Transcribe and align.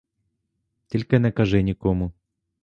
Тільки 0.87 1.19
не 1.19 1.31
кажи 1.31 1.61
нікому. 1.63 2.11